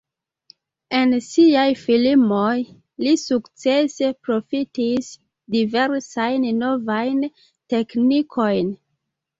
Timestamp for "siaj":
1.25-1.65